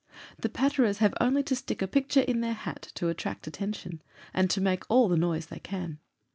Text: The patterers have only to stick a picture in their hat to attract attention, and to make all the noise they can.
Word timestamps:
The 0.39 0.49
patterers 0.49 0.97
have 0.97 1.13
only 1.21 1.43
to 1.43 1.55
stick 1.55 1.79
a 1.83 1.87
picture 1.87 2.21
in 2.21 2.41
their 2.41 2.55
hat 2.55 2.91
to 2.95 3.09
attract 3.09 3.45
attention, 3.45 4.01
and 4.33 4.49
to 4.49 4.59
make 4.59 4.81
all 4.89 5.07
the 5.07 5.15
noise 5.15 5.45
they 5.45 5.59
can. 5.59 5.99